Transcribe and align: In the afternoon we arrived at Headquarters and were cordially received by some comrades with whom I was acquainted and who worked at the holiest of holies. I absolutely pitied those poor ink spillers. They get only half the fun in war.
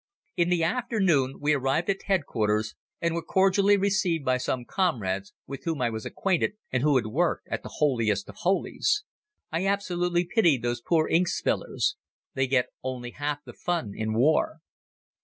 In 0.35 0.49
the 0.49 0.63
afternoon 0.63 1.37
we 1.39 1.53
arrived 1.53 1.87
at 1.87 2.01
Headquarters 2.07 2.73
and 3.01 3.13
were 3.13 3.21
cordially 3.21 3.77
received 3.77 4.25
by 4.25 4.37
some 4.37 4.65
comrades 4.65 5.31
with 5.45 5.63
whom 5.63 5.79
I 5.79 5.91
was 5.91 6.07
acquainted 6.07 6.53
and 6.71 6.81
who 6.81 6.99
worked 7.07 7.47
at 7.51 7.61
the 7.61 7.73
holiest 7.75 8.27
of 8.27 8.37
holies. 8.39 9.03
I 9.51 9.67
absolutely 9.67 10.25
pitied 10.25 10.63
those 10.63 10.81
poor 10.81 11.07
ink 11.07 11.27
spillers. 11.27 11.97
They 12.33 12.47
get 12.47 12.69
only 12.81 13.11
half 13.11 13.43
the 13.45 13.53
fun 13.53 13.91
in 13.93 14.15
war. 14.15 14.61